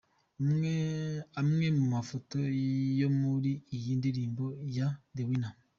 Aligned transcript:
Amwe 1.41 1.67
mu 1.77 1.85
mafoto 1.93 2.37
yo 2.99 3.09
muri 3.19 3.51
iyi 3.75 3.91
ndirimbo 3.99 4.45
ya 4.77 4.87
The 5.15 5.23
Winner. 5.29 5.53